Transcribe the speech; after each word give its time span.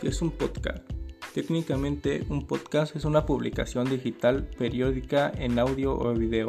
¿Qué 0.00 0.08
es 0.08 0.22
un 0.22 0.30
podcast? 0.30 0.78
Técnicamente, 1.34 2.24
un 2.30 2.46
podcast 2.46 2.96
es 2.96 3.04
una 3.04 3.26
publicación 3.26 3.90
digital 3.90 4.48
periódica 4.56 5.30
en 5.36 5.58
audio 5.58 5.92
o 5.92 6.14
video 6.14 6.48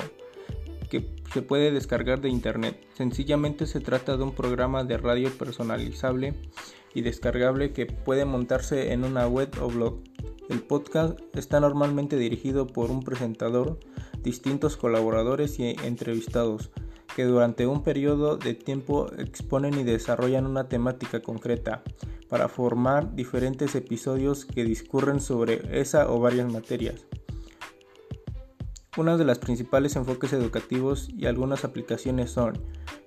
que 0.89 1.13
se 1.33 1.41
puede 1.41 1.71
descargar 1.71 2.21
de 2.21 2.29
internet. 2.29 2.79
Sencillamente 2.93 3.67
se 3.67 3.81
trata 3.81 4.15
de 4.15 4.23
un 4.23 4.31
programa 4.31 4.85
de 4.85 4.97
radio 4.97 5.29
personalizable 5.37 6.33
y 6.93 7.01
descargable 7.01 7.73
que 7.73 7.87
puede 7.87 8.23
montarse 8.23 8.93
en 8.93 9.03
una 9.03 9.27
web 9.27 9.49
o 9.61 9.67
blog. 9.67 9.99
El 10.47 10.61
podcast 10.61 11.19
está 11.33 11.59
normalmente 11.59 12.15
dirigido 12.15 12.67
por 12.67 12.89
un 12.89 13.03
presentador, 13.03 13.79
distintos 14.23 14.77
colaboradores 14.77 15.59
y 15.59 15.75
entrevistados 15.83 16.71
que 17.17 17.25
durante 17.25 17.67
un 17.67 17.83
periodo 17.83 18.37
de 18.37 18.53
tiempo 18.53 19.11
exponen 19.17 19.77
y 19.77 19.83
desarrollan 19.83 20.45
una 20.45 20.69
temática 20.69 21.21
concreta 21.21 21.83
para 22.31 22.47
formar 22.47 23.13
diferentes 23.13 23.75
episodios 23.75 24.45
que 24.45 24.63
discurren 24.63 25.19
sobre 25.19 25.81
esa 25.81 26.09
o 26.09 26.21
varias 26.21 26.49
materias. 26.49 27.05
Una 28.97 29.17
de 29.17 29.25
las 29.25 29.37
principales 29.37 29.97
enfoques 29.97 30.31
educativos 30.31 31.09
y 31.09 31.25
algunas 31.25 31.65
aplicaciones 31.65 32.31
son 32.31 32.53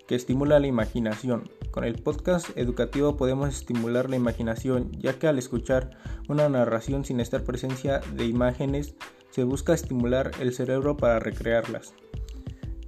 que 0.06 0.14
estimula 0.14 0.60
la 0.60 0.66
imaginación. 0.66 1.48
Con 1.70 1.84
el 1.84 1.95
podcast 2.02 2.55
educativo 2.55 3.16
podemos 3.16 3.48
estimular 3.48 4.10
la 4.10 4.16
imaginación, 4.16 4.92
ya 4.92 5.19
que 5.19 5.27
al 5.27 5.38
escuchar 5.38 5.97
una 6.28 6.47
narración 6.50 7.06
sin 7.06 7.19
estar 7.19 7.45
presencia 7.45 8.00
de 8.14 8.27
imágenes, 8.27 8.95
se 9.30 9.45
busca 9.45 9.72
estimular 9.72 10.33
el 10.38 10.52
cerebro 10.52 10.98
para 10.98 11.19
recrearlas. 11.19 11.95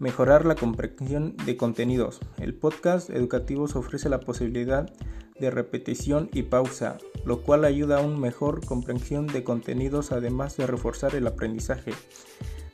Mejorar 0.00 0.44
la 0.44 0.54
comprensión 0.54 1.34
de 1.46 1.56
contenidos. 1.56 2.20
El 2.36 2.52
podcast 2.54 3.08
educativo 3.08 3.64
ofrece 3.64 4.10
la 4.10 4.20
posibilidad 4.20 4.92
de 5.38 5.50
repetición 5.50 6.30
y 6.32 6.44
pausa, 6.44 6.98
lo 7.24 7.42
cual 7.42 7.64
ayuda 7.64 7.98
a 7.98 8.02
una 8.02 8.18
mejor 8.18 8.64
comprensión 8.64 9.26
de 9.26 9.44
contenidos 9.44 10.12
además 10.12 10.56
de 10.56 10.66
reforzar 10.66 11.14
el 11.14 11.26
aprendizaje. 11.26 11.92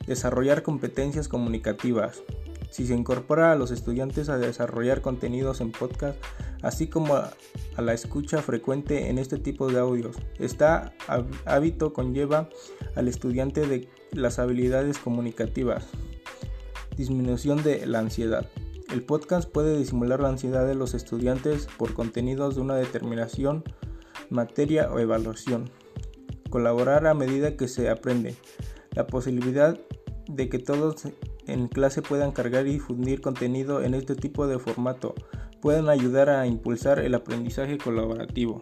Desarrollar 0.07 0.63
competencias 0.63 1.27
comunicativas. 1.27 2.23
Si 2.69 2.87
se 2.87 2.95
incorpora 2.95 3.51
a 3.51 3.55
los 3.55 3.71
estudiantes 3.71 4.29
a 4.29 4.37
desarrollar 4.37 5.01
contenidos 5.01 5.61
en 5.61 5.71
podcast, 5.71 6.17
así 6.63 6.87
como 6.87 7.15
a, 7.15 7.33
la 7.77 7.93
escucha 7.93 8.41
frecuente 8.41 9.09
en 9.09 9.19
este 9.19 9.37
tipo 9.37 9.71
de 9.71 9.79
audios, 9.79 10.15
este 10.39 10.65
hábito 11.45 11.93
conlleva 11.93 12.49
al 12.95 13.07
estudiante 13.07 13.67
de 13.67 13.87
las 14.11 14.39
habilidades 14.39 14.97
comunicativas. 14.97 15.85
Disminución 16.97 17.61
de 17.63 17.85
la 17.85 17.99
ansiedad. 17.99 18.49
El 18.93 19.01
podcast 19.01 19.49
puede 19.49 19.75
disimular 19.75 20.19
la 20.19 20.29
ansiedad 20.29 20.67
de 20.67 20.75
los 20.75 20.93
estudiantes 20.93 21.67
por 21.79 21.95
contenidos 21.95 22.53
de 22.53 22.61
una 22.61 22.75
determinación, 22.75 23.63
materia 24.29 24.91
o 24.93 24.99
evaluación. 24.99 25.71
Colaborar 26.51 27.07
a 27.07 27.15
medida 27.15 27.57
que 27.57 27.67
se 27.67 27.89
aprende. 27.89 28.35
La 28.91 29.07
posibilidad 29.07 29.79
de 30.27 30.47
que 30.47 30.59
todos 30.59 31.07
en 31.47 31.69
clase 31.69 32.03
puedan 32.03 32.33
cargar 32.33 32.67
y 32.67 32.73
difundir 32.73 33.19
contenido 33.21 33.81
en 33.81 33.95
este 33.95 34.13
tipo 34.13 34.45
de 34.45 34.59
formato 34.59 35.15
pueden 35.59 35.89
ayudar 35.89 36.29
a 36.29 36.45
impulsar 36.45 36.99
el 36.99 37.15
aprendizaje 37.15 37.79
colaborativo. 37.79 38.59